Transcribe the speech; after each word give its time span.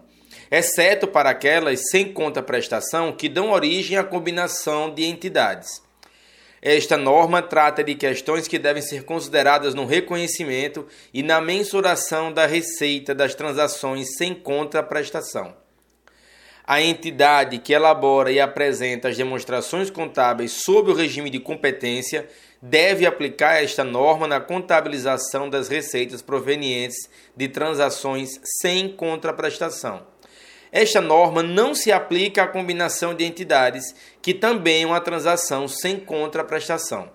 exceto 0.50 1.06
para 1.06 1.30
aquelas 1.30 1.88
sem 1.88 2.12
conta 2.12 2.42
prestação 2.42 3.10
que 3.10 3.26
dão 3.26 3.52
origem 3.52 3.96
à 3.96 4.04
combinação 4.04 4.92
de 4.92 5.06
entidades. 5.06 5.82
Esta 6.60 6.98
norma 6.98 7.40
trata 7.40 7.82
de 7.82 7.94
questões 7.94 8.46
que 8.46 8.58
devem 8.58 8.82
ser 8.82 9.04
consideradas 9.04 9.74
no 9.74 9.86
reconhecimento 9.86 10.86
e 11.14 11.22
na 11.22 11.40
mensuração 11.40 12.30
da 12.30 12.44
receita 12.44 13.14
das 13.14 13.34
transações 13.34 14.14
sem 14.18 14.34
conta 14.34 14.82
prestação. 14.82 15.56
A 16.72 16.80
entidade 16.80 17.58
que 17.58 17.72
elabora 17.72 18.30
e 18.30 18.38
apresenta 18.38 19.08
as 19.08 19.16
demonstrações 19.16 19.90
contábeis 19.90 20.52
sob 20.52 20.92
o 20.92 20.94
regime 20.94 21.28
de 21.28 21.40
competência 21.40 22.28
deve 22.62 23.04
aplicar 23.04 23.60
esta 23.60 23.82
norma 23.82 24.28
na 24.28 24.38
contabilização 24.38 25.50
das 25.50 25.66
receitas 25.66 26.22
provenientes 26.22 27.10
de 27.36 27.48
transações 27.48 28.40
sem 28.60 28.88
contraprestação. 28.88 30.06
Esta 30.70 31.00
norma 31.00 31.42
não 31.42 31.74
se 31.74 31.90
aplica 31.90 32.44
à 32.44 32.46
combinação 32.46 33.16
de 33.16 33.24
entidades 33.24 33.92
que 34.22 34.32
também 34.32 34.84
é 34.84 34.86
uma 34.86 35.00
transação 35.00 35.66
sem 35.66 35.98
contraprestação. 35.98 37.10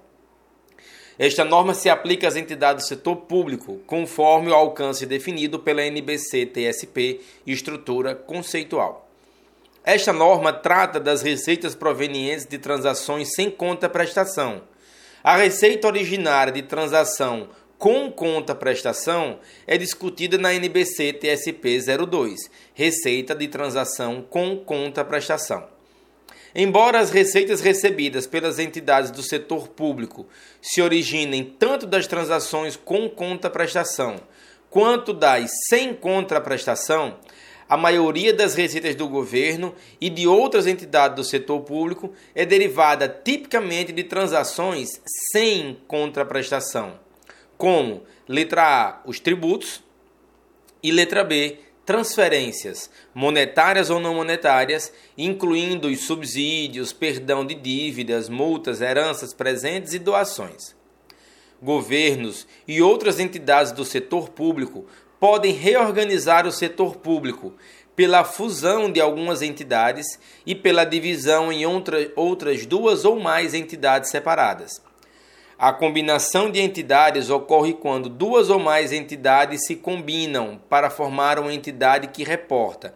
Esta 1.17 1.45
norma 1.45 1.73
se 1.73 1.89
aplica 1.89 2.27
às 2.27 2.35
entidades 2.35 2.83
do 2.83 2.87
setor 2.89 3.15
público, 3.15 3.79
conforme 3.87 4.51
o 4.51 4.53
alcance 4.53 5.05
definido 5.05 5.59
pela 5.59 5.81
NBC-TSP 5.81 7.21
estrutura 7.47 8.13
conceitual. 8.13 9.04
Esta 9.85 10.11
norma 10.11 10.51
trata 10.51 10.99
das 10.99 11.21
receitas 11.21 11.75
provenientes 11.75 12.47
de 12.47 12.57
transações 12.57 13.35
sem 13.35 13.51
contraprestação, 13.51 14.63
a 15.23 15.37
receita 15.37 15.85
originária 15.85 16.51
de 16.51 16.63
transação 16.63 17.49
com 17.77 18.11
conta 18.11 18.55
prestação 18.55 19.39
é 19.67 19.77
discutida 19.77 20.39
na 20.39 20.51
NBC 20.55 21.13
TSP 21.13 21.77
02, 22.07 22.49
receita 22.73 23.35
de 23.35 23.47
transação 23.47 24.25
com 24.27 24.57
conta 24.57 25.05
prestação. 25.05 25.67
Embora 26.55 26.99
as 26.99 27.11
receitas 27.11 27.61
recebidas 27.61 28.25
pelas 28.25 28.57
entidades 28.57 29.11
do 29.11 29.21
setor 29.21 29.67
público 29.67 30.25
se 30.63 30.81
originem 30.81 31.43
tanto 31.59 31.85
das 31.85 32.07
transações 32.07 32.75
com 32.75 33.07
conta 33.07 33.51
prestação 33.51 34.15
quanto 34.67 35.13
das 35.13 35.51
sem 35.69 35.93
contraprestação, 35.93 37.19
a 37.67 37.75
maioria 37.75 38.33
das 38.33 38.55
receitas 38.55 38.95
do 38.95 39.07
governo 39.07 39.73
e 39.99 40.09
de 40.09 40.27
outras 40.27 40.67
entidades 40.67 41.15
do 41.15 41.23
setor 41.23 41.61
público 41.61 42.13
é 42.33 42.45
derivada 42.45 43.09
tipicamente 43.09 43.91
de 43.91 44.03
transações 44.03 45.01
sem 45.31 45.77
contraprestação, 45.87 46.99
como 47.57 48.03
letra 48.27 48.63
A, 48.63 49.01
os 49.05 49.19
tributos, 49.19 49.83
e 50.83 50.91
letra 50.91 51.23
B, 51.23 51.57
transferências, 51.83 52.91
monetárias 53.11 53.89
ou 53.89 53.99
não 53.99 54.13
monetárias, 54.13 54.93
incluindo 55.17 55.87
os 55.87 56.05
subsídios, 56.05 56.93
perdão 56.93 57.43
de 57.43 57.55
dívidas, 57.55 58.29
multas, 58.29 58.81
heranças, 58.81 59.33
presentes 59.33 59.93
e 59.93 59.99
doações. 59.99 60.75
Governos 61.59 62.45
e 62.67 62.83
outras 62.83 63.19
entidades 63.19 63.71
do 63.71 63.83
setor 63.83 64.29
público 64.29 64.85
podem 65.25 65.53
reorganizar 65.53 66.45
o 66.45 66.51
setor 66.51 66.97
público 66.97 67.55
pela 67.95 68.23
fusão 68.23 68.91
de 68.91 69.01
algumas 69.01 69.41
entidades 69.41 70.19
e 70.45 70.53
pela 70.53 70.85
divisão 70.85 71.51
em 71.51 71.65
outra, 71.65 72.11
outras 72.15 72.63
duas 72.67 73.05
ou 73.05 73.19
mais 73.19 73.55
entidades 73.55 74.11
separadas. 74.11 74.83
A 75.57 75.73
combinação 75.73 76.51
de 76.51 76.59
entidades 76.61 77.31
ocorre 77.31 77.73
quando 77.73 78.07
duas 78.07 78.51
ou 78.51 78.59
mais 78.59 78.91
entidades 78.91 79.65
se 79.65 79.75
combinam 79.75 80.61
para 80.69 80.91
formar 80.91 81.39
uma 81.39 81.51
entidade 81.51 82.09
que 82.09 82.23
reporta. 82.23 82.93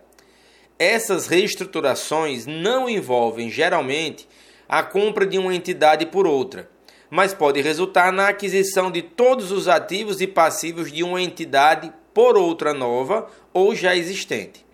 Essas 0.78 1.26
reestruturações 1.26 2.46
não 2.46 2.88
envolvem, 2.88 3.50
geralmente, 3.50 4.30
a 4.68 4.84
compra 4.84 5.26
de 5.26 5.40
uma 5.40 5.56
entidade 5.56 6.06
por 6.06 6.28
outra, 6.28 6.70
mas 7.10 7.34
pode 7.34 7.60
resultar 7.60 8.14
na 8.14 8.28
aquisição 8.28 8.92
de 8.92 9.02
todos 9.02 9.52
os 9.52 9.68
ativos 9.68 10.22
e 10.22 10.28
passivos 10.28 10.92
de 10.92 11.02
uma 11.02 11.20
entidade 11.20 11.92
por 12.14 12.38
outra 12.38 12.74
nova 12.74 13.30
ou 13.54 13.76
já 13.76 13.96
existente. 13.96 14.66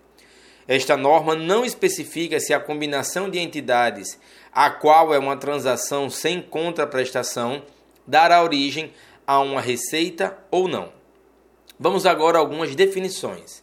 Esta 0.68 0.96
norma 0.96 1.34
não 1.34 1.64
especifica 1.64 2.40
se 2.40 2.52
a 2.52 2.58
combinação 2.58 3.30
de 3.30 3.38
entidades, 3.38 4.18
a 4.52 4.68
qual 4.70 5.14
é 5.14 5.18
uma 5.18 5.36
transação 5.36 6.10
sem 6.10 6.42
contraprestação, 6.42 7.62
dará 8.06 8.42
origem 8.42 8.92
a 9.26 9.40
uma 9.40 9.60
receita 9.60 10.36
ou 10.50 10.66
não. 10.66 10.92
Vamos 11.78 12.06
agora 12.06 12.38
a 12.38 12.40
algumas 12.40 12.74
definições. 12.74 13.62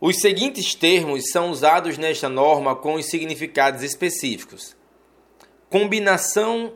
Os 0.00 0.20
seguintes 0.20 0.74
termos 0.74 1.30
são 1.30 1.50
usados 1.50 1.96
nesta 1.96 2.28
norma 2.28 2.76
com 2.76 2.94
os 2.94 3.06
significados 3.06 3.82
específicos: 3.82 4.76
combinação, 5.70 6.74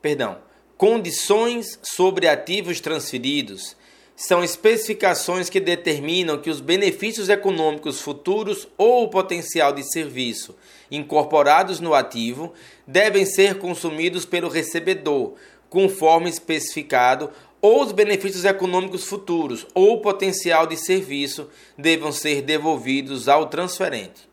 perdão, 0.00 0.38
condições 0.76 1.78
sobre 1.82 2.26
ativos 2.26 2.80
transferidos, 2.80 3.76
são 4.16 4.42
especificações 4.42 5.50
que 5.50 5.60
determinam 5.60 6.38
que 6.38 6.48
os 6.48 6.58
benefícios 6.58 7.28
econômicos 7.28 8.00
futuros 8.00 8.66
ou 8.78 9.04
o 9.04 9.08
potencial 9.08 9.74
de 9.74 9.82
serviço 9.82 10.56
incorporados 10.90 11.80
no 11.80 11.92
ativo 11.92 12.54
devem 12.86 13.26
ser 13.26 13.58
consumidos 13.58 14.24
pelo 14.24 14.48
recebedor, 14.48 15.34
conforme 15.68 16.30
especificado, 16.30 17.30
ou 17.60 17.82
os 17.82 17.92
benefícios 17.92 18.44
econômicos 18.44 19.04
futuros 19.04 19.66
ou 19.74 19.94
o 19.94 20.00
potencial 20.00 20.66
de 20.66 20.76
serviço 20.76 21.50
devam 21.76 22.12
ser 22.12 22.40
devolvidos 22.40 23.28
ao 23.28 23.46
transferente. 23.46 24.28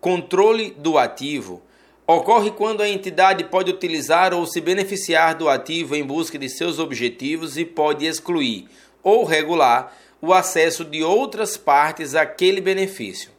Controle 0.00 0.70
do 0.70 0.96
ativo 0.98 1.62
ocorre 2.06 2.50
quando 2.50 2.80
a 2.80 2.88
entidade 2.88 3.44
pode 3.44 3.70
utilizar 3.70 4.32
ou 4.32 4.46
se 4.46 4.62
beneficiar 4.62 5.34
do 5.34 5.48
ativo 5.48 5.94
em 5.94 6.02
busca 6.02 6.38
de 6.38 6.48
seus 6.48 6.78
objetivos 6.78 7.58
e 7.58 7.66
pode 7.66 8.06
excluir 8.06 8.66
ou 9.08 9.24
regular 9.24 9.96
o 10.20 10.32
acesso 10.32 10.84
de 10.84 11.02
outras 11.02 11.56
partes 11.56 12.14
àquele 12.14 12.60
benefício. 12.60 13.30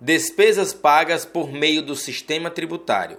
Despesas 0.00 0.72
pagas 0.72 1.24
por 1.24 1.52
meio 1.52 1.80
do 1.82 1.94
sistema 1.94 2.50
tributário 2.50 3.18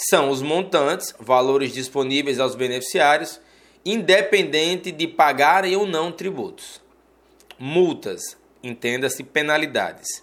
são 0.00 0.30
os 0.30 0.40
montantes, 0.40 1.12
valores 1.18 1.72
disponíveis 1.72 2.38
aos 2.38 2.54
beneficiários, 2.54 3.40
independente 3.84 4.92
de 4.92 5.08
pagarem 5.08 5.74
ou 5.74 5.84
não 5.84 6.12
tributos. 6.12 6.80
Multas, 7.58 8.36
entenda-se 8.62 9.24
penalidades. 9.24 10.22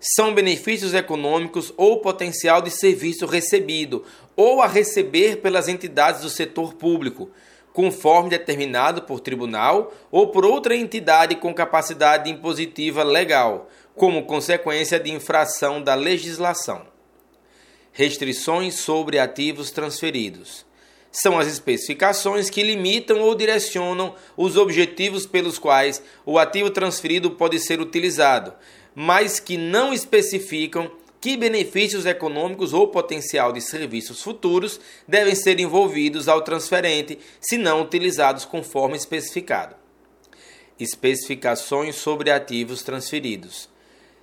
São 0.00 0.32
benefícios 0.32 0.94
econômicos 0.94 1.70
ou 1.76 2.00
potencial 2.00 2.62
de 2.62 2.70
serviço 2.70 3.26
recebido 3.26 4.06
ou 4.34 4.62
a 4.62 4.66
receber 4.66 5.36
pelas 5.42 5.68
entidades 5.68 6.22
do 6.22 6.30
setor 6.30 6.72
público, 6.72 7.30
conforme 7.74 8.30
determinado 8.30 9.02
por 9.02 9.18
tribunal 9.18 9.92
ou 10.08 10.28
por 10.28 10.46
outra 10.46 10.76
entidade 10.76 11.34
com 11.34 11.52
capacidade 11.52 12.30
impositiva 12.30 13.02
legal, 13.02 13.68
como 13.96 14.26
consequência 14.26 14.98
de 15.00 15.10
infração 15.10 15.82
da 15.82 15.96
legislação. 15.96 16.86
Restrições 17.92 18.76
sobre 18.76 19.18
ativos 19.18 19.72
transferidos. 19.72 20.64
São 21.10 21.36
as 21.36 21.48
especificações 21.48 22.48
que 22.48 22.62
limitam 22.62 23.20
ou 23.20 23.34
direcionam 23.34 24.14
os 24.36 24.56
objetivos 24.56 25.26
pelos 25.26 25.58
quais 25.58 26.00
o 26.24 26.38
ativo 26.38 26.70
transferido 26.70 27.32
pode 27.32 27.58
ser 27.58 27.80
utilizado, 27.80 28.54
mas 28.94 29.40
que 29.40 29.56
não 29.56 29.92
especificam 29.92 30.92
que 31.24 31.38
benefícios 31.38 32.04
econômicos 32.04 32.74
ou 32.74 32.88
potencial 32.88 33.50
de 33.50 33.58
serviços 33.58 34.20
futuros 34.20 34.78
devem 35.08 35.34
ser 35.34 35.58
envolvidos 35.58 36.28
ao 36.28 36.42
transferente, 36.42 37.18
se 37.40 37.56
não 37.56 37.80
utilizados 37.80 38.44
conforme 38.44 38.94
especificado. 38.94 39.74
Especificações 40.78 41.96
sobre 41.96 42.30
ativos 42.30 42.82
transferidos. 42.82 43.70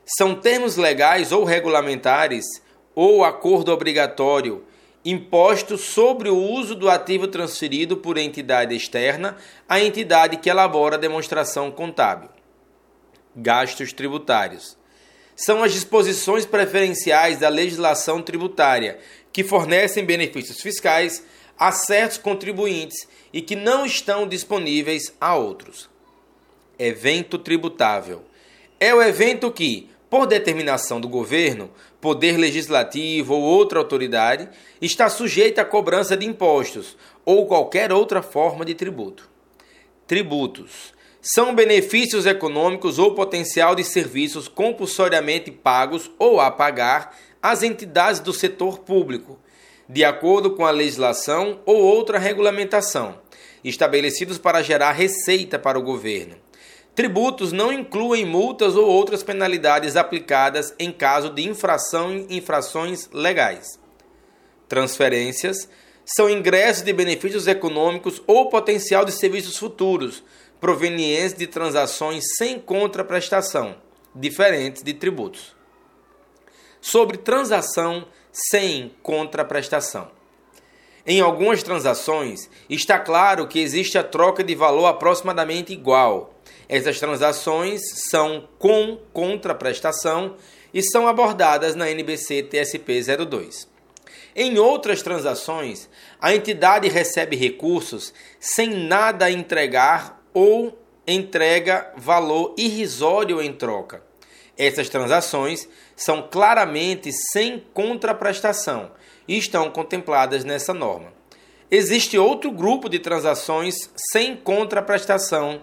São 0.05 0.35
termos 0.35 0.77
legais 0.77 1.31
ou 1.31 1.43
regulamentares 1.43 2.45
ou 2.93 3.25
acordo 3.25 3.71
obrigatório 3.71 4.63
impostos 5.03 5.81
sobre 5.81 6.29
o 6.29 6.37
uso 6.37 6.75
do 6.75 6.87
ativo 6.87 7.27
transferido 7.27 7.97
por 7.97 8.15
entidade 8.15 8.75
externa 8.75 9.37
à 9.67 9.81
entidade 9.81 10.37
que 10.37 10.51
elabora 10.51 10.97
a 10.97 10.99
demonstração 10.99 11.71
contábil. 11.71 12.29
Gastos 13.35 13.91
tributários 13.91 14.79
são 15.35 15.63
as 15.63 15.73
disposições 15.73 16.45
preferenciais 16.45 17.39
da 17.39 17.49
legislação 17.49 18.21
tributária 18.21 18.99
que 19.33 19.43
fornecem 19.43 20.05
benefícios 20.05 20.61
fiscais 20.61 21.23
a 21.57 21.71
certos 21.71 22.17
contribuintes 22.17 23.07
e 23.31 23.41
que 23.41 23.55
não 23.55 23.85
estão 23.85 24.27
disponíveis 24.27 25.13
a 25.19 25.35
outros. 25.35 25.89
Evento 26.77 27.37
tributável 27.37 28.23
é 28.79 28.93
o 28.93 29.01
evento 29.01 29.51
que, 29.51 29.89
por 30.09 30.25
determinação 30.25 30.99
do 30.99 31.07
governo, 31.07 31.69
poder 32.01 32.35
legislativo 32.37 33.35
ou 33.35 33.41
outra 33.41 33.77
autoridade, 33.77 34.49
está 34.81 35.07
sujeita 35.07 35.61
à 35.61 35.65
cobrança 35.65 36.17
de 36.17 36.25
impostos 36.25 36.97
ou 37.23 37.45
qualquer 37.45 37.93
outra 37.93 38.23
forma 38.23 38.65
de 38.65 38.73
tributo. 38.73 39.29
Tributos 40.07 40.93
são 41.21 41.53
benefícios 41.53 42.25
econômicos 42.25 42.97
ou 42.97 43.13
potencial 43.13 43.75
de 43.75 43.83
serviços 43.83 44.47
compulsoriamente 44.47 45.51
pagos 45.51 46.09
ou 46.17 46.41
a 46.41 46.49
pagar 46.49 47.15
às 47.41 47.61
entidades 47.61 48.19
do 48.19 48.33
setor 48.33 48.79
público, 48.79 49.39
de 49.87 50.03
acordo 50.03 50.55
com 50.55 50.65
a 50.65 50.71
legislação 50.71 51.59
ou 51.63 51.77
outra 51.77 52.17
regulamentação, 52.17 53.19
estabelecidos 53.63 54.39
para 54.39 54.63
gerar 54.63 54.93
receita 54.93 55.59
para 55.59 55.77
o 55.77 55.83
governo. 55.83 56.35
Tributos 56.95 57.51
não 57.51 57.71
incluem 57.71 58.25
multas 58.25 58.75
ou 58.75 58.85
outras 58.85 59.21
penalidades 59.21 59.95
aplicadas 59.95 60.73
em 60.77 60.91
caso 60.91 61.29
de 61.29 61.47
infração 61.47 62.11
em 62.11 62.37
infrações 62.37 63.07
legais. 63.13 63.79
Transferências 64.67 65.69
são 66.03 66.29
ingressos 66.29 66.83
de 66.83 66.91
benefícios 66.91 67.47
econômicos 67.47 68.21
ou 68.25 68.49
potencial 68.49 69.05
de 69.05 69.11
serviços 69.11 69.57
futuros, 69.57 70.23
provenientes 70.61 71.33
de 71.33 71.47
transações 71.47 72.23
sem 72.37 72.59
contraprestação, 72.59 73.75
diferentes 74.13 74.83
de 74.83 74.93
tributos. 74.93 75.55
Sobre 76.79 77.17
transação 77.17 78.07
sem 78.31 78.93
contraprestação. 79.01 80.11
Em 81.05 81.19
algumas 81.19 81.63
transações, 81.63 82.47
está 82.69 82.99
claro 82.99 83.47
que 83.47 83.59
existe 83.59 83.97
a 83.97 84.03
troca 84.03 84.43
de 84.43 84.53
valor 84.53 84.85
aproximadamente 84.85 85.73
igual. 85.73 86.39
Essas 86.69 86.99
transações 86.99 87.81
são 88.09 88.47
com 88.59 88.99
contraprestação 89.11 90.35
e 90.71 90.83
são 90.83 91.07
abordadas 91.07 91.73
na 91.73 91.89
NBC 91.89 92.43
TSP 92.43 93.01
02. 93.25 93.67
Em 94.35 94.59
outras 94.59 95.01
transações, 95.01 95.89
a 96.21 96.35
entidade 96.35 96.87
recebe 96.87 97.35
recursos 97.35 98.13
sem 98.39 98.69
nada 98.69 99.29
entregar 99.29 100.20
ou 100.33 100.77
entrega 101.05 101.91
valor 101.97 102.53
irrisório 102.57 103.41
em 103.41 103.53
troca. 103.53 104.03
Essas 104.57 104.89
transações 104.89 105.67
são 105.95 106.27
claramente 106.29 107.11
sem 107.31 107.63
contraprestação 107.73 108.91
e 109.27 109.37
estão 109.37 109.69
contempladas 109.71 110.43
nessa 110.43 110.73
norma. 110.73 111.13
Existe 111.69 112.17
outro 112.17 112.51
grupo 112.51 112.89
de 112.89 112.99
transações 112.99 113.89
sem 114.11 114.35
contraprestação, 114.35 115.61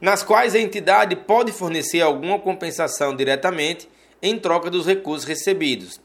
nas 0.00 0.22
quais 0.22 0.54
a 0.54 0.60
entidade 0.60 1.16
pode 1.16 1.50
fornecer 1.50 2.02
alguma 2.02 2.38
compensação 2.38 3.16
diretamente 3.16 3.88
em 4.22 4.38
troca 4.38 4.68
dos 4.70 4.86
recursos 4.86 5.26
recebidos, 5.26 6.00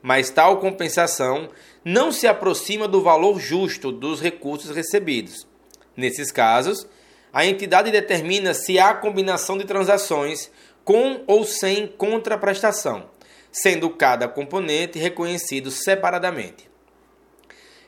mas 0.00 0.30
tal 0.30 0.58
compensação 0.58 1.48
não 1.84 2.12
se 2.12 2.26
aproxima 2.26 2.86
do 2.86 3.02
valor 3.02 3.40
justo 3.40 3.90
dos 3.90 4.20
recursos 4.20 4.74
recebidos. 4.74 5.46
Nesses 5.96 6.30
casos, 6.30 6.86
a 7.32 7.46
entidade 7.46 7.90
determina 7.90 8.52
se 8.52 8.78
há 8.78 8.92
combinação 8.92 9.56
de 9.56 9.64
transações 9.64 10.50
com 10.84 11.22
ou 11.26 11.44
sem 11.44 11.86
contraprestação, 11.86 13.08
sendo 13.50 13.88
cada 13.90 14.28
componente 14.28 14.98
reconhecido 14.98 15.70
separadamente. 15.70 16.70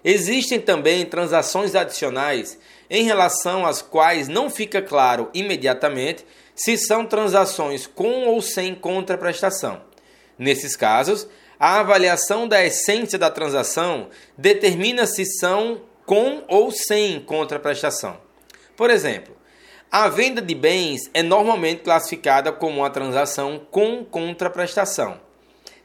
Existem 0.02 0.61
também 0.61 1.05
transações 1.05 1.75
adicionais 1.75 2.58
em 2.88 3.05
relação 3.05 3.67
às 3.67 3.81
quais 3.81 4.29
não 4.29 4.50
fica 4.50 4.81
claro 4.82 5.31
imediatamente 5.35 6.25
se 6.55 6.76
são 6.76 7.06
transações 7.06 7.87
com 7.87 8.26
ou 8.26 8.41
sem 8.41 8.75
contraprestação. 8.75 9.82
Nesses 10.38 10.76
casos, 10.76 11.26
a 11.58 11.81
avaliação 11.81 12.46
da 12.46 12.64
essência 12.64 13.19
da 13.19 13.31
transação 13.31 14.08
determina 14.37 15.06
se 15.06 15.25
são 15.25 15.82
com 16.05 16.44
ou 16.49 16.70
sem 16.70 17.20
contraprestação. 17.20 18.24
Por 18.76 18.91
exemplo, 18.91 19.37
a 19.91 20.09
venda 20.09 20.43
de 20.43 20.55
bens 20.55 21.09
é 21.15 21.23
normalmente 21.23 21.82
classificada 21.82 22.50
como 22.50 22.81
uma 22.81 22.91
transação 22.91 23.61
com 23.71 24.05
contraprestação. 24.05 25.21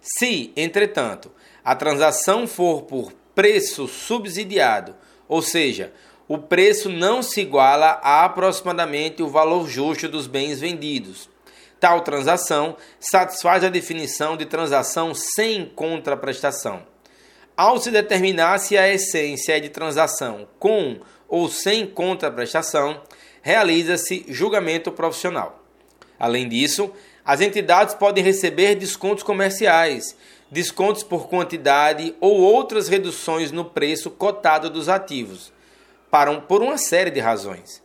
Se, 0.01 0.51
entretanto, 0.56 1.31
a 1.63 1.75
transação 1.75 2.47
for 2.47 2.83
por 2.83 3.13
preço 3.36 3.88
subsidiado, 3.88 4.95
ou 5.27 5.41
seja, 5.41 5.94
o 6.27 6.38
preço 6.38 6.89
não 6.89 7.21
se 7.21 7.41
iguala 7.41 8.00
a 8.03 8.25
aproximadamente 8.25 9.21
o 9.21 9.30
valor 9.30 9.68
justo 9.68 10.07
dos 10.07 10.27
bens 10.27 10.59
vendidos. 10.59 11.30
Tal 11.80 12.01
transação 12.01 12.75
satisfaz 13.00 13.63
a 13.63 13.69
definição 13.69 14.35
de 14.35 14.45
transação 14.45 15.13
sem 15.13 15.65
contraprestação. 15.65 16.83
Ao 17.56 17.77
se 17.77 17.92
determinar 17.92 18.57
se 18.57 18.77
a 18.77 18.88
essência 18.88 19.57
é 19.57 19.59
de 19.59 19.69
transação 19.69 20.47
com 20.59 21.00
ou 21.30 21.48
sem 21.48 21.86
contraprestação, 21.86 23.02
realiza-se 23.42 24.26
julgamento 24.28 24.92
profissional. 24.92 25.64
Além 26.20 26.50
disso, 26.50 26.92
as 27.24 27.40
entidades 27.42 27.96
podem 27.96 28.24
receber 28.24 28.76
descontos 28.76 29.24
comerciais, 29.24 30.18
descontos 30.52 31.04
por 31.04 31.30
quantidade 31.30 32.16
ou 32.19 32.40
outras 32.40 32.88
reduções 32.88 33.52
no 33.52 33.66
preço 33.66 34.09
cotado 34.09 34.69
dos 34.69 34.90
ativos, 34.90 35.54
para 36.09 36.31
um, 36.31 36.42
por 36.42 36.62
uma 36.62 36.78
série 36.78 37.12
de 37.12 37.19
razões. 37.19 37.81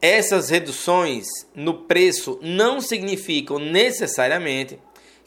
Essas 0.00 0.48
reduções 0.48 1.26
no 1.54 1.74
preço 1.82 2.38
não 2.40 2.80
significam 2.80 3.58
necessariamente 3.58 4.78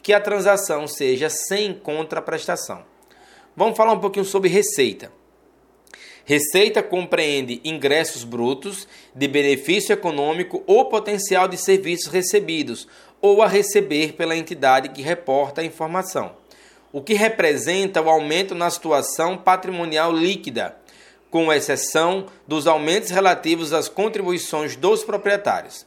que 0.02 0.12
a 0.12 0.20
transação 0.20 0.88
seja 0.88 1.30
sem 1.30 1.74
contraprestação. 1.74 2.84
Vamos 3.54 3.76
falar 3.76 3.92
um 3.92 4.00
pouquinho 4.00 4.24
sobre 4.24 4.48
receita. 4.48 5.12
Receita 6.24 6.82
compreende 6.82 7.60
ingressos 7.64 8.22
brutos 8.22 8.86
de 9.14 9.26
benefício 9.26 9.92
econômico 9.92 10.62
ou 10.66 10.84
potencial 10.84 11.48
de 11.48 11.56
serviços 11.56 12.06
recebidos 12.06 12.86
ou 13.20 13.42
a 13.42 13.48
receber 13.48 14.12
pela 14.12 14.36
entidade 14.36 14.90
que 14.90 15.02
reporta 15.02 15.60
a 15.60 15.64
informação, 15.64 16.32
o 16.92 17.00
que 17.00 17.14
representa 17.14 18.00
o 18.00 18.08
aumento 18.08 18.54
na 18.54 18.70
situação 18.70 19.36
patrimonial 19.36 20.12
líquida, 20.12 20.76
com 21.30 21.52
exceção 21.52 22.26
dos 22.46 22.66
aumentos 22.66 23.10
relativos 23.10 23.72
às 23.72 23.88
contribuições 23.88 24.76
dos 24.76 25.02
proprietários. 25.02 25.86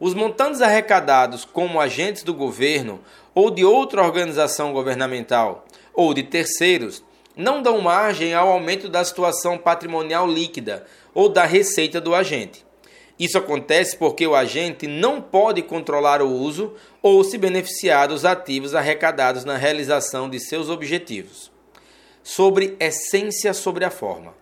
Os 0.00 0.14
montantes 0.14 0.60
arrecadados 0.60 1.44
como 1.44 1.80
agentes 1.80 2.24
do 2.24 2.34
governo 2.34 3.00
ou 3.34 3.50
de 3.50 3.64
outra 3.64 4.02
organização 4.02 4.72
governamental 4.72 5.64
ou 5.92 6.12
de 6.12 6.24
terceiros 6.24 7.04
não 7.36 7.62
dão 7.62 7.80
margem 7.80 8.34
ao 8.34 8.50
aumento 8.50 8.88
da 8.88 9.04
situação 9.04 9.58
patrimonial 9.58 10.26
líquida 10.26 10.86
ou 11.12 11.28
da 11.28 11.44
receita 11.44 12.00
do 12.00 12.14
agente. 12.14 12.64
Isso 13.18 13.38
acontece 13.38 13.96
porque 13.96 14.26
o 14.26 14.34
agente 14.34 14.86
não 14.86 15.20
pode 15.20 15.62
controlar 15.62 16.20
o 16.20 16.28
uso 16.28 16.74
ou 17.00 17.22
se 17.22 17.38
beneficiar 17.38 18.08
dos 18.08 18.24
ativos 18.24 18.74
arrecadados 18.74 19.44
na 19.44 19.56
realização 19.56 20.28
de 20.28 20.40
seus 20.40 20.68
objetivos. 20.68 21.50
Sobre 22.22 22.76
essência 22.80 23.52
sobre 23.52 23.84
a 23.84 23.90
forma. 23.90 24.34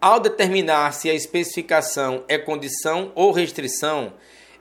Ao 0.00 0.18
determinar 0.18 0.92
se 0.92 1.08
a 1.08 1.14
especificação 1.14 2.24
é 2.26 2.36
condição 2.36 3.12
ou 3.14 3.30
restrição, 3.30 4.12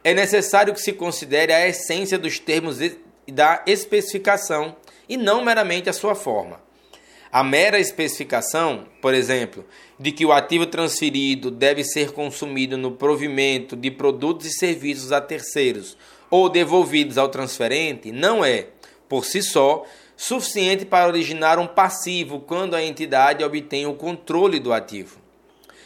é 0.03 0.13
necessário 0.13 0.73
que 0.73 0.81
se 0.81 0.93
considere 0.93 1.51
a 1.51 1.67
essência 1.67 2.19
dos 2.19 2.37
termos 2.37 2.77
da 3.27 3.63
especificação 3.65 4.75
e 5.09 5.17
não 5.17 5.43
meramente 5.43 5.89
a 5.89 5.93
sua 5.93 6.13
forma. 6.13 6.59
A 7.31 7.45
mera 7.45 7.79
especificação, 7.79 8.87
por 9.01 9.13
exemplo, 9.13 9.65
de 9.97 10.11
que 10.11 10.25
o 10.25 10.33
ativo 10.33 10.65
transferido 10.65 11.49
deve 11.49 11.81
ser 11.81 12.11
consumido 12.11 12.77
no 12.77 12.91
provimento 12.91 13.73
de 13.73 13.89
produtos 13.89 14.47
e 14.47 14.51
serviços 14.51 15.13
a 15.13 15.21
terceiros 15.21 15.95
ou 16.29 16.49
devolvidos 16.49 17.17
ao 17.17 17.29
transferente, 17.29 18.11
não 18.11 18.43
é, 18.43 18.67
por 19.07 19.23
si 19.23 19.41
só, 19.41 19.85
suficiente 20.17 20.83
para 20.83 21.07
originar 21.07 21.57
um 21.57 21.67
passivo 21.67 22.41
quando 22.41 22.75
a 22.75 22.83
entidade 22.83 23.45
obtém 23.45 23.85
o 23.85 23.93
controle 23.93 24.59
do 24.59 24.73
ativo. 24.73 25.17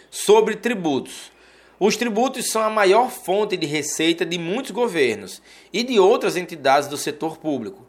Sobre 0.09 0.55
tributos. 0.55 1.31
Os 1.79 1.95
tributos 1.95 2.49
são 2.49 2.63
a 2.63 2.71
maior 2.71 3.11
fonte 3.11 3.55
de 3.55 3.67
receita 3.67 4.25
de 4.25 4.39
muitos 4.39 4.71
governos 4.71 5.43
e 5.71 5.83
de 5.83 5.99
outras 5.99 6.35
entidades 6.37 6.89
do 6.89 6.97
setor 6.97 7.37
público. 7.37 7.85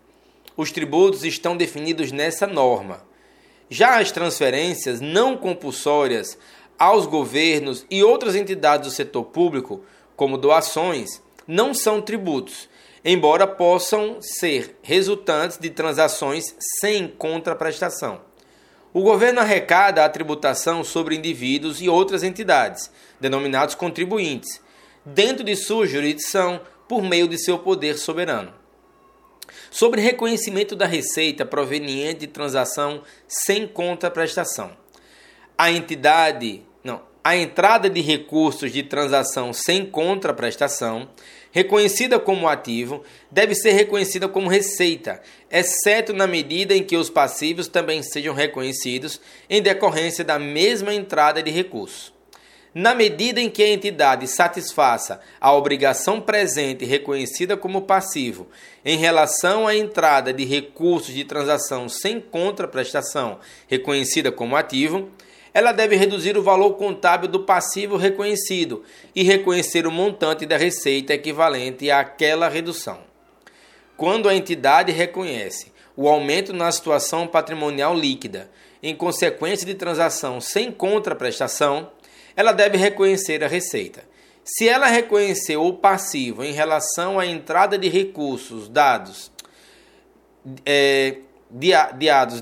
Os 0.57 0.71
tributos 0.71 1.25
estão 1.25 1.57
definidos 1.57 2.13
nessa 2.13 2.47
norma. 2.47 3.16
Já 3.69 4.01
as 4.01 4.13
transferências 4.13 5.01
não 5.01 5.37
compulsórias 5.37 6.39
aos 6.79 7.07
governos 7.07 7.85
e 7.91 8.03
outras 8.03 8.35
entidades 8.35 8.89
do 8.89 8.95
setor 8.95 9.25
público, 9.25 9.83
como 10.15 10.39
doações, 10.39 11.23
não 11.47 11.73
são 11.75 12.01
tributos 12.01 12.69
embora 13.09 13.47
possam 13.47 14.21
ser 14.21 14.77
resultantes 14.83 15.59
de 15.59 15.71
transações 15.71 16.57
sem 16.81 17.07
contraprestação. 17.07 18.21
O 18.93 19.01
governo 19.01 19.39
arrecada 19.39 20.05
a 20.05 20.09
tributação 20.09 20.83
sobre 20.83 21.15
indivíduos 21.15 21.81
e 21.81 21.89
outras 21.89 22.25
entidades, 22.25 22.91
denominados 23.21 23.77
contribuintes, 23.77 24.61
dentro 25.05 25.45
de 25.45 25.55
sua 25.55 25.87
jurisdição 25.87 26.61
por 26.89 27.01
meio 27.01 27.29
de 27.29 27.39
seu 27.39 27.61
poder 27.61 27.97
soberano. 27.97 28.53
Sobre 29.79 30.01
reconhecimento 30.01 30.75
da 30.75 30.87
receita 30.87 31.45
proveniente 31.45 32.21
de 32.21 32.27
transação 32.29 33.03
sem 33.29 33.69
contraprestação. 33.69 34.75
A 35.59 35.71
entidade, 35.71 36.63
não, 36.83 37.03
a 37.23 37.37
entrada 37.37 37.91
de 37.91 38.01
recursos 38.01 38.73
de 38.73 38.83
transação 38.83 39.53
sem 39.53 39.85
contraprestação 39.85 41.11
reconhecida 41.53 42.19
como 42.19 42.49
ativo, 42.49 43.05
deve 43.31 43.55
ser 43.55 43.73
reconhecida 43.73 44.27
como 44.27 44.49
receita, 44.49 45.21
exceto 45.51 46.15
na 46.15 46.27
medida 46.27 46.75
em 46.75 46.83
que 46.83 46.97
os 46.97 47.11
passivos 47.11 47.69
também 47.69 48.03
sejam 48.03 48.35
reconhecidos 48.35 49.21
em 49.47 49.61
decorrência 49.61 50.25
da 50.25 50.39
mesma 50.39 50.95
entrada 50.95 51.43
de 51.43 51.51
recurso. 51.51 52.16
Na 52.79 52.95
medida 52.95 53.41
em 53.41 53.49
que 53.49 53.63
a 53.63 53.69
entidade 53.71 54.29
satisfaça 54.29 55.19
a 55.41 55.51
obrigação 55.51 56.21
presente 56.21 56.85
reconhecida 56.85 57.57
como 57.57 57.81
passivo 57.81 58.49
em 58.85 58.99
relação 58.99 59.67
à 59.67 59.75
entrada 59.75 60.31
de 60.31 60.45
recursos 60.45 61.15
de 61.15 61.25
transação 61.25 61.89
sem 61.89 62.21
contraprestação 62.21 63.39
reconhecida 63.67 64.31
como 64.31 64.57
ativo, 64.57 65.09
ela 65.55 65.73
deve 65.73 65.97
reduzir 65.97 66.37
o 66.37 66.43
valor 66.43 66.75
contábil 66.75 67.31
do 67.31 67.45
passivo 67.45 67.97
reconhecido 67.97 68.85
e 69.15 69.23
reconhecer 69.23 69.87
o 69.87 69.91
montante 69.91 70.45
da 70.45 70.59
receita 70.59 71.15
equivalente 71.15 71.91
àquela 71.91 72.47
redução. 72.47 72.99
Quando 73.97 74.29
a 74.29 74.35
entidade 74.35 74.93
reconhece 74.93 75.73
o 75.97 76.07
aumento 76.07 76.53
na 76.53 76.71
situação 76.71 77.27
patrimonial 77.27 77.95
líquida 77.95 78.51
em 78.83 78.95
consequência 78.95 79.67
de 79.67 79.75
transação 79.75 80.43
sem 80.43 80.71
contraprestação, 80.71 81.91
ela 82.37 82.53
deve 82.53 82.77
reconhecer 82.77 83.43
a 83.43 83.49
receita. 83.49 84.05
Se 84.45 84.69
ela 84.69 84.87
reconhecer 84.87 85.57
o 85.57 85.73
passivo 85.73 86.45
em 86.45 86.53
relação 86.53 87.19
à 87.19 87.27
entrada 87.27 87.77
de 87.77 87.89
recursos 87.89 88.69
dados 88.69 89.33
é, 90.65 91.17
de, 91.51 91.73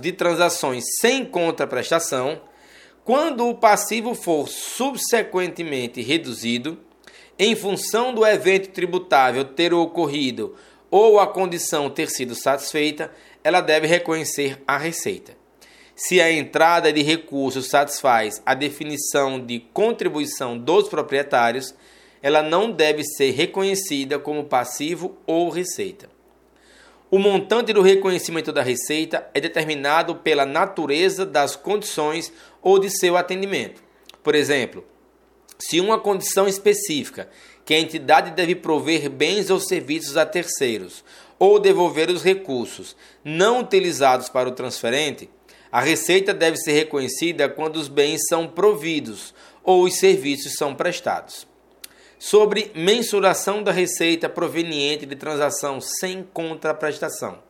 de 0.00 0.12
transações 0.12 0.84
sem 1.00 1.24
contraprestação, 1.24 2.42
quando 3.04 3.48
o 3.48 3.54
passivo 3.54 4.14
for 4.14 4.48
subsequentemente 4.48 6.02
reduzido, 6.02 6.78
em 7.38 7.54
função 7.54 8.14
do 8.14 8.26
evento 8.26 8.70
tributável 8.70 9.44
ter 9.44 9.72
ocorrido 9.72 10.54
ou 10.90 11.18
a 11.18 11.26
condição 11.26 11.90
ter 11.90 12.08
sido 12.08 12.34
satisfeita, 12.34 13.10
ela 13.42 13.60
deve 13.60 13.86
reconhecer 13.86 14.62
a 14.66 14.78
receita. 14.78 15.43
Se 15.96 16.20
a 16.20 16.32
entrada 16.32 16.92
de 16.92 17.02
recursos 17.02 17.68
satisfaz 17.68 18.42
a 18.44 18.52
definição 18.52 19.38
de 19.38 19.60
contribuição 19.72 20.58
dos 20.58 20.88
proprietários, 20.88 21.74
ela 22.20 22.42
não 22.42 22.70
deve 22.70 23.04
ser 23.04 23.30
reconhecida 23.30 24.18
como 24.18 24.44
passivo 24.44 25.16
ou 25.24 25.50
receita. 25.50 26.08
O 27.10 27.18
montante 27.18 27.72
do 27.72 27.80
reconhecimento 27.80 28.50
da 28.50 28.60
receita 28.60 29.24
é 29.32 29.40
determinado 29.40 30.16
pela 30.16 30.44
natureza 30.44 31.24
das 31.24 31.54
condições 31.54 32.32
ou 32.60 32.78
de 32.78 32.90
seu 32.90 33.16
atendimento. 33.16 33.80
Por 34.20 34.34
exemplo, 34.34 34.84
se 35.58 35.80
uma 35.80 36.00
condição 36.00 36.48
específica 36.48 37.28
que 37.64 37.72
a 37.72 37.78
entidade 37.78 38.32
deve 38.32 38.56
prover 38.56 39.08
bens 39.08 39.48
ou 39.48 39.60
serviços 39.60 40.16
a 40.16 40.26
terceiros 40.26 41.04
ou 41.38 41.60
devolver 41.60 42.10
os 42.10 42.24
recursos 42.24 42.96
não 43.22 43.60
utilizados 43.60 44.28
para 44.28 44.48
o 44.48 44.52
transferente, 44.52 45.30
a 45.74 45.80
receita 45.80 46.32
deve 46.32 46.56
ser 46.56 46.70
reconhecida 46.70 47.48
quando 47.48 47.74
os 47.74 47.88
bens 47.88 48.20
são 48.28 48.46
providos 48.46 49.34
ou 49.60 49.82
os 49.82 49.98
serviços 49.98 50.54
são 50.54 50.72
prestados 50.72 51.48
sobre 52.16 52.70
mensuração 52.76 53.60
da 53.60 53.72
receita 53.72 54.28
proveniente 54.28 55.04
de 55.04 55.16
transação 55.16 55.80
sem 55.80 56.22
contraprestação. 56.32 57.40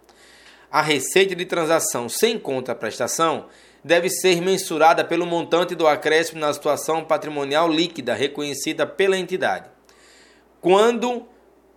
A 0.72 0.80
receita 0.80 1.34
de 1.34 1.44
transação 1.44 2.08
sem 2.08 2.38
contraprestação 2.38 3.44
deve 3.84 4.08
ser 4.08 4.40
mensurada 4.40 5.04
pelo 5.04 5.26
montante 5.26 5.74
do 5.74 5.86
acréscimo 5.86 6.40
na 6.40 6.54
situação 6.54 7.04
patrimonial 7.04 7.70
líquida 7.70 8.14
reconhecida 8.14 8.86
pela 8.86 9.18
entidade. 9.18 9.68
Quando, 10.62 11.28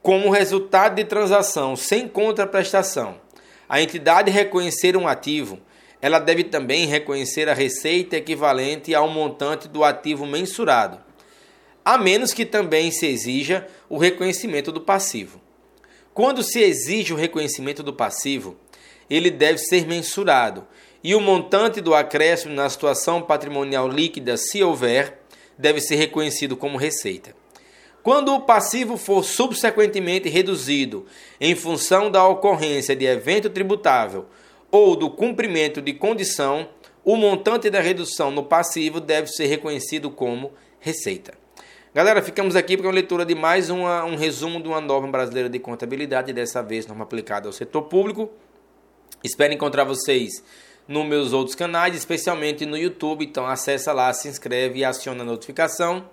como 0.01 0.29
resultado 0.29 0.95
de 0.95 1.03
transação 1.03 1.75
sem 1.75 2.07
contraprestação, 2.07 3.19
a 3.67 3.81
entidade 3.81 4.31
reconhecer 4.31 4.95
um 4.95 5.09
ativo, 5.09 5.59
ela 6.01 6.19
deve 6.19 6.43
também 6.43 6.85
reconhecer 6.85 7.49
a 7.49 7.53
receita 7.53 8.17
equivalente 8.17 8.93
ao 8.93 9.09
montante 9.09 9.67
do 9.67 9.83
ativo 9.83 10.25
mensurado 10.25 11.07
a 11.87 11.97
menos 11.97 12.33
que 12.33 12.45
também 12.45 12.91
se 12.91 13.05
exija 13.05 13.65
o 13.87 13.97
reconhecimento 13.97 14.73
do 14.73 14.81
passivo. 14.81 15.39
Quando 16.13 16.43
se 16.43 16.59
exige 16.59 17.13
o 17.13 17.15
reconhecimento 17.15 17.81
do 17.81 17.93
passivo, 17.93 18.57
ele 19.09 19.31
deve 19.31 19.57
ser 19.57 19.87
mensurado 19.87 20.67
e 21.01 21.15
o 21.15 21.21
montante 21.21 21.79
do 21.79 21.95
acréscimo 21.95 22.53
na 22.53 22.67
situação 22.69 23.21
patrimonial 23.21 23.87
líquida, 23.87 24.35
se 24.35 24.61
houver, 24.61 25.21
deve 25.57 25.79
ser 25.79 25.95
reconhecido 25.95 26.57
como 26.57 26.77
receita. 26.77 27.33
Quando 28.03 28.35
o 28.35 28.41
passivo 28.41 28.97
for 28.97 29.23
subsequentemente 29.23 30.27
reduzido 30.27 31.05
em 31.39 31.55
função 31.55 32.11
da 32.11 32.27
ocorrência 32.27 32.97
de 32.97 33.05
evento 33.05 33.49
tributável 33.49 34.25
ou 34.71 34.95
do 34.95 35.09
cumprimento 35.09 35.81
de 35.81 35.93
condição, 35.93 36.67
o 37.03 37.15
montante 37.15 37.69
da 37.69 37.79
redução 37.79 38.31
no 38.31 38.43
passivo 38.43 38.99
deve 38.99 39.27
ser 39.27 39.47
reconhecido 39.47 40.11
como 40.11 40.51
receita. 40.79 41.33
Galera, 41.93 42.21
ficamos 42.21 42.55
aqui 42.55 42.77
para 42.77 42.85
uma 42.85 42.93
leitura 42.93 43.25
de 43.25 43.33
mais 43.33 43.69
uma, 43.69 44.03
um 44.05 44.15
resumo 44.15 44.61
de 44.61 44.67
uma 44.67 44.79
norma 44.79 45.07
brasileira 45.07 45.49
de 45.49 45.57
contabilidade, 45.57 46.33
dessa 46.33 46.61
vez 46.61 46.85
norma 46.85 47.03
aplicada 47.03 47.47
ao 47.47 47.53
setor 47.53 47.83
público. 47.83 48.29
Espero 49.23 49.53
encontrar 49.53 49.83
vocês 49.83 50.43
nos 50.87 51.05
meus 51.05 51.33
outros 51.33 51.55
canais, 51.55 51.95
especialmente 51.95 52.65
no 52.65 52.77
YouTube. 52.77 53.25
Então 53.25 53.47
acessa 53.47 53.93
lá, 53.93 54.13
se 54.13 54.27
inscreve 54.27 54.79
e 54.79 54.85
aciona 54.85 55.23
a 55.23 55.25
notificação. 55.25 56.07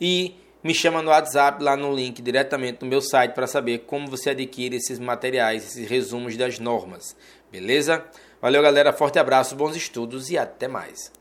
E 0.00 0.36
me 0.62 0.72
chama 0.72 1.02
no 1.02 1.10
WhatsApp, 1.10 1.62
lá 1.62 1.76
no 1.76 1.94
link 1.94 2.22
diretamente 2.22 2.78
no 2.82 2.86
meu 2.86 3.00
site 3.00 3.32
para 3.32 3.46
saber 3.46 3.80
como 3.80 4.06
você 4.06 4.30
adquire 4.30 4.76
esses 4.76 4.98
materiais, 4.98 5.64
esses 5.64 5.88
resumos 5.88 6.36
das 6.36 6.58
normas. 6.58 7.16
Beleza? 7.54 8.04
Valeu, 8.42 8.60
galera. 8.60 8.92
Forte 8.92 9.16
abraço, 9.16 9.54
bons 9.54 9.76
estudos 9.76 10.28
e 10.28 10.36
até 10.36 10.66
mais. 10.66 11.12